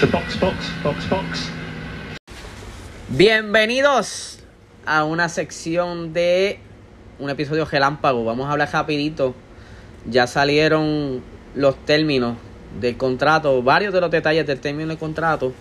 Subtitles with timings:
[0.00, 1.50] Box, box, box.
[3.08, 4.38] Bienvenidos
[4.86, 6.60] a una sección de
[7.18, 8.24] un episodio gelámpago.
[8.24, 9.34] Vamos a hablar rapidito.
[10.08, 11.20] Ya salieron
[11.56, 12.36] los términos
[12.80, 15.52] del contrato, varios de los detalles del término del contrato.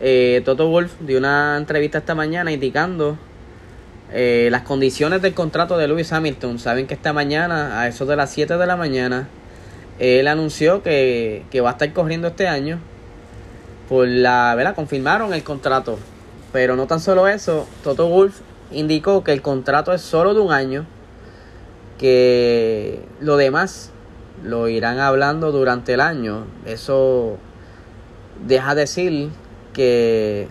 [0.00, 3.18] Eh, Toto Wolf dio una entrevista esta mañana indicando
[4.12, 6.60] eh, las condiciones del contrato de Lewis Hamilton.
[6.60, 9.26] Saben que esta mañana, a eso de las 7 de la mañana,
[9.98, 12.78] él anunció que, que va a estar corriendo este año.
[13.92, 14.74] Por la, ¿verdad?
[14.74, 15.98] Confirmaron el contrato.
[16.50, 20.50] Pero no tan solo eso, Toto Wolf indicó que el contrato es solo de un
[20.50, 20.86] año.
[21.98, 23.90] Que lo demás
[24.42, 26.46] lo irán hablando durante el año.
[26.64, 27.36] Eso
[28.46, 29.28] deja decir
[29.74, 30.48] que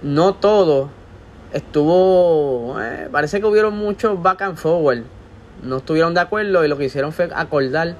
[0.00, 0.88] no todo
[1.52, 2.80] estuvo.
[2.80, 5.02] Eh, parece que hubieron muchos back and forward.
[5.62, 7.96] No estuvieron de acuerdo y lo que hicieron fue acordar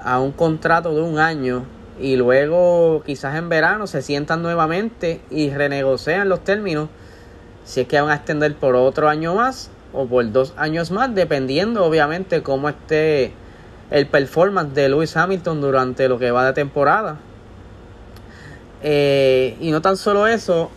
[0.00, 1.66] a un contrato de un año
[2.00, 6.88] y luego quizás en verano se sientan nuevamente y renegocian los términos
[7.64, 11.14] si es que van a extender por otro año más o por dos años más
[11.14, 13.32] dependiendo obviamente cómo esté
[13.92, 17.18] el performance de Lewis Hamilton durante lo que va de temporada.
[18.82, 20.70] Eh, y no tan solo eso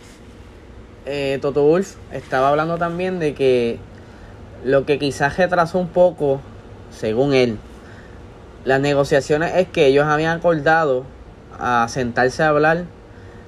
[1.06, 3.78] eh, Toto Wolf estaba hablando también de que
[4.64, 6.40] lo que quizás retrasó un poco,
[6.90, 7.58] según él,
[8.66, 11.04] las negociaciones es que ellos habían acordado
[11.58, 12.84] a sentarse a hablar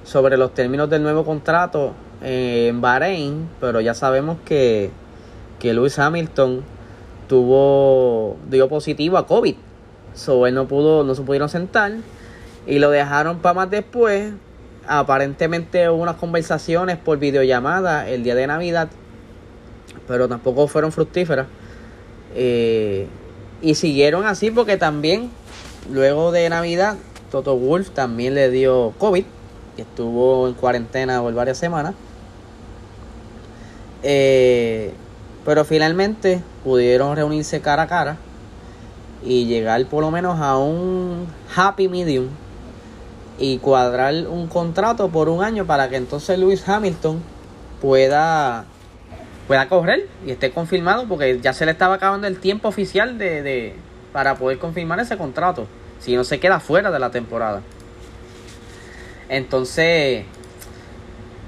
[0.03, 4.91] sobre los términos del nuevo contrato en Bahrein, pero ya sabemos que,
[5.59, 6.63] que Lewis Hamilton
[7.27, 9.55] tuvo dio positivo a COVID.
[10.13, 11.91] So él no pudo, no se pudieron sentar
[12.65, 14.33] y lo dejaron para más después
[14.87, 18.89] aparentemente hubo unas conversaciones por videollamada el día de Navidad,
[20.07, 21.45] pero tampoco fueron fructíferas.
[22.35, 23.07] Eh,
[23.61, 25.29] y siguieron así porque también,
[25.91, 26.97] luego de Navidad,
[27.31, 29.25] Toto Wolf también le dio COVID
[29.77, 31.93] y estuvo en cuarentena por varias semanas.
[34.03, 34.93] Eh,
[35.45, 38.17] pero finalmente pudieron reunirse cara a cara
[39.23, 42.27] y llegar por lo menos a un happy medium
[43.37, 47.21] y cuadrar un contrato por un año para que entonces Lewis Hamilton
[47.81, 48.65] pueda
[49.49, 53.41] pueda correr y esté confirmado porque ya se le estaba acabando el tiempo oficial de,
[53.41, 53.73] de
[54.13, 55.65] para poder confirmar ese contrato
[55.99, 57.63] si no se queda fuera de la temporada.
[59.27, 60.25] Entonces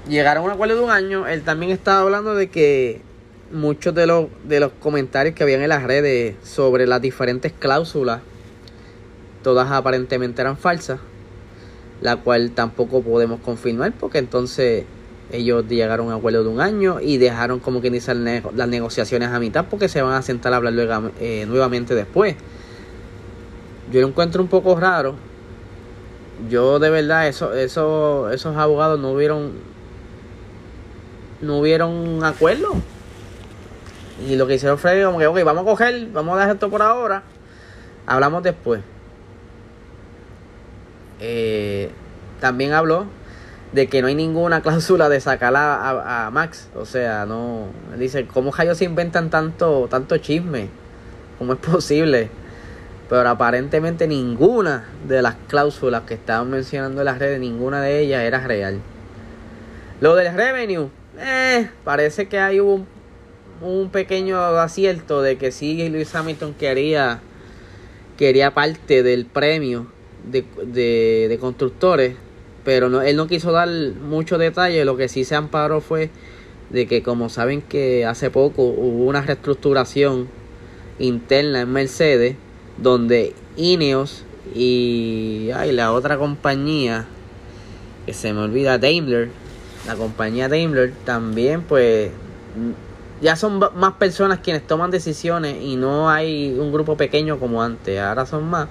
[0.08, 1.28] llegaron a un acuerdo de un año.
[1.28, 3.02] Él también estaba hablando de que
[3.52, 8.20] muchos de los de los comentarios que habían en las redes sobre las diferentes cláusulas
[9.44, 10.98] todas aparentemente eran falsas
[12.00, 14.86] la cual tampoco podemos confirmar porque entonces
[15.32, 19.30] ellos llegaron a un acuerdo de un año y dejaron como que iniciar las negociaciones
[19.30, 22.36] a mitad porque se van a sentar a hablar luego, eh, nuevamente después.
[23.90, 25.14] Yo lo encuentro un poco raro.
[26.50, 29.52] Yo de verdad, eso, eso, esos abogados no hubieron
[31.40, 32.74] no hubieron acuerdo.
[34.28, 36.70] Y lo que hicieron fue como que, ok, vamos a coger, vamos a dejar esto
[36.70, 37.22] por ahora.
[38.06, 38.82] Hablamos después.
[41.20, 41.90] Eh,
[42.40, 43.06] también habló
[43.72, 46.68] de que no hay ninguna cláusula de sacar a, Max.
[46.74, 47.66] O sea, no.
[47.98, 50.68] Dice, ¿cómo ellos se inventan tanto, tanto chisme?
[51.38, 52.30] ¿Cómo es posible?
[53.08, 58.22] Pero aparentemente ninguna de las cláusulas que estaban mencionando en las redes, ninguna de ellas
[58.22, 58.80] era real.
[60.00, 62.86] Lo del revenue, eh, parece que hay un,
[63.60, 67.20] un pequeño acierto de que sí Luis Hamilton quería,
[68.16, 69.86] quería parte del premio
[70.24, 70.44] de,
[71.28, 72.16] de, constructores,
[72.64, 74.84] pero no, él no quiso dar mucho detalle.
[74.84, 76.10] Lo que sí se amparó fue
[76.70, 80.28] de que, como saben que hace poco hubo una reestructuración
[80.98, 82.36] interna en Mercedes,
[82.78, 84.24] donde Ineos
[84.54, 87.06] y ay, la otra compañía,
[88.06, 89.30] que se me olvida, Daimler,
[89.86, 92.10] la compañía Daimler, también pues
[93.20, 97.98] ya son más personas quienes toman decisiones y no hay un grupo pequeño como antes,
[98.00, 98.68] ahora son más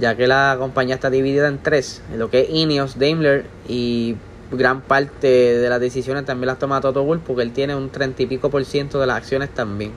[0.00, 4.16] ya que la compañía está dividida en tres, en lo que es Ineos, Daimler y
[4.52, 8.22] gran parte de las decisiones también las toma Toto Wolff porque él tiene un treinta
[8.22, 9.92] y pico por ciento de las acciones también.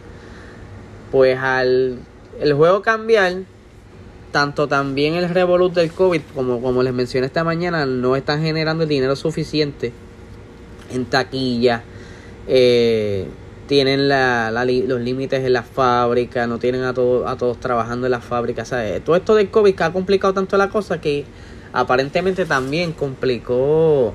[1.11, 1.99] Pues al
[2.39, 3.43] el juego cambiar,
[4.31, 8.83] tanto también el revolut del COVID, como, como les mencioné esta mañana, no están generando
[8.83, 9.91] el dinero suficiente
[10.91, 11.83] en taquilla.
[12.47, 13.27] Eh,
[13.71, 18.19] tienen la, los límites en la fábrica, no tienen a, a todos trabajando en la
[18.19, 18.65] fábrica.
[19.05, 21.23] Todo esto del COVID que ha complicado tanto la cosa que
[21.71, 24.13] aparentemente también complicó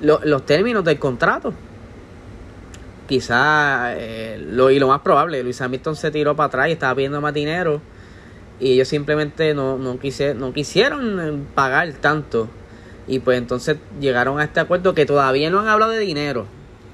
[0.00, 1.52] los términos del contrato.
[3.08, 6.94] Quizá, eh, lo, y lo más probable, Luis Hamilton se tiró para atrás y estaba
[6.94, 7.80] pidiendo más dinero.
[8.60, 12.48] y ellos simplemente no, no, quise, no quisieron eh, pagar tanto.
[13.08, 16.46] Y pues entonces llegaron a este acuerdo que todavía no han hablado de dinero.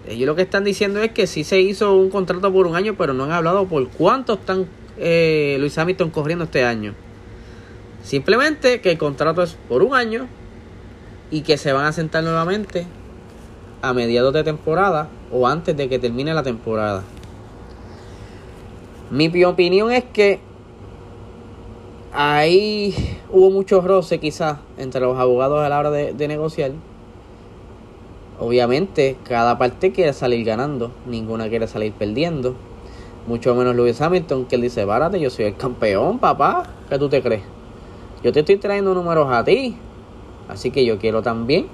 [0.09, 2.95] Ellos lo que están diciendo es que sí se hizo un contrato por un año,
[2.97, 4.67] pero no han hablado por cuánto están
[4.99, 6.95] eh, Luis Hamilton corriendo este año.
[8.03, 10.27] Simplemente que el contrato es por un año
[11.31, 12.87] y que se van a sentar nuevamente
[13.81, 17.03] a mediados de temporada o antes de que termine la temporada.
[19.11, 20.41] Mi opinión es que
[22.13, 22.95] ahí
[23.31, 26.73] hubo mucho roce quizás entre los abogados a la hora de, negociar.
[28.39, 32.55] Obviamente cada parte quiere salir ganando, ninguna quiere salir perdiendo.
[33.27, 36.65] Mucho menos Lewis Hamilton, que él dice, párate, yo soy el campeón, papá.
[36.89, 37.43] ¿Qué tú te crees?
[38.25, 39.77] Yo te estoy trayendo números a ti.
[40.49, 41.67] Así que yo quiero también.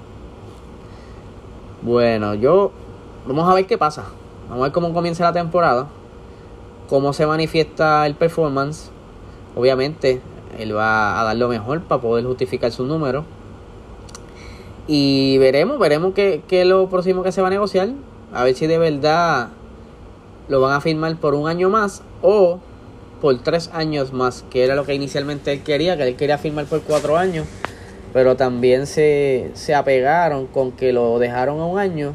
[1.82, 2.72] Bueno, yo...
[3.26, 4.04] Vamos a ver qué pasa.
[4.48, 5.88] Vamos a ver cómo comienza la temporada.
[6.88, 8.90] Cómo se manifiesta el performance.
[9.56, 10.20] Obviamente,
[10.58, 13.24] él va a dar lo mejor para poder justificar su número.
[14.88, 17.90] Y veremos, veremos qué, qué es lo próximo que se va a negociar.
[18.32, 19.50] A ver si de verdad
[20.48, 22.58] lo van a firmar por un año más o
[23.20, 26.66] por tres años más, que era lo que inicialmente él quería, que él quería firmar
[26.66, 27.46] por cuatro años,
[28.12, 32.14] pero también se, se apegaron con que lo dejaron a un año,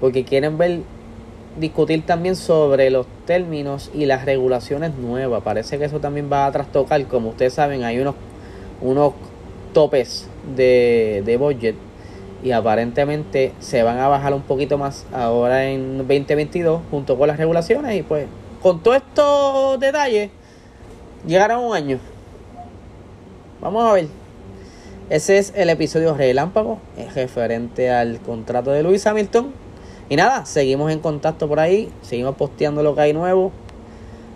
[0.00, 0.80] porque quieren ver,
[1.58, 5.42] discutir también sobre los términos y las regulaciones nuevas.
[5.42, 8.14] Parece que eso también va a trastocar, como ustedes saben, hay unos,
[8.80, 9.14] unos
[9.72, 11.76] topes de, de budget
[12.42, 17.36] y aparentemente se van a bajar un poquito más ahora en 2022 junto con las
[17.36, 18.26] regulaciones y pues
[18.60, 20.30] con todos estos detalles
[21.26, 21.98] llegará un año.
[23.60, 24.08] Vamos a ver.
[25.10, 26.78] Ese es el episodio relámpago
[27.14, 29.52] referente al contrato de Luis Hamilton.
[30.08, 33.52] Y nada, seguimos en contacto por ahí, seguimos posteando lo que hay nuevo.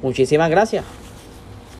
[0.02, 0.84] Muchísimas gracias.